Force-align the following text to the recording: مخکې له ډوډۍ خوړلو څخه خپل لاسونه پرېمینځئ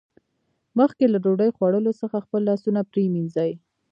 مخکې 0.79 1.05
له 1.09 1.17
ډوډۍ 1.23 1.49
خوړلو 1.55 1.91
څخه 2.01 2.17
خپل 2.25 2.41
لاسونه 2.49 2.79
پرېمینځئ 2.91 3.51